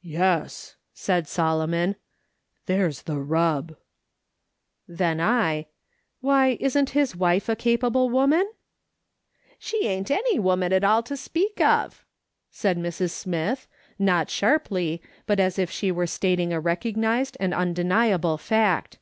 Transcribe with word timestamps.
"Yes," 0.02 0.76
said 0.92 1.26
Solomon," 1.26 1.96
there's 2.66 3.00
the 3.04 3.18
rub." 3.18 3.78
Then 4.86 5.22
I:" 5.22 5.68
"SVTiy, 6.22 6.58
isn't 6.60 6.90
his 6.90 7.16
wife 7.16 7.48
a 7.48 7.56
capable 7.56 8.10
woman 8.10 8.46
?""She 9.58 9.86
ain't 9.86 10.10
any 10.10 10.38
woman 10.38 10.74
at 10.74 10.84
all 10.84 11.02
to 11.04 11.16
speak 11.16 11.62
of," 11.62 12.04
said 12.50 12.76
Mrs. 12.76 13.12
Smith, 13.12 13.66
not 13.98 14.28
sharply, 14.28 15.00
but 15.26 15.40
as 15.40 15.58
if 15.58 15.70
she 15.70 15.90
were 15.90 16.06
stating 16.06 16.52
a 16.52 16.60
recognised 16.60 17.38
and 17.40 17.54
undeniable 17.54 18.36
fact. 18.36 18.98